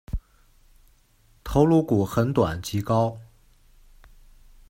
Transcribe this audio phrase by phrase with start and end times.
[1.43, 3.19] 头颅骨很短及高。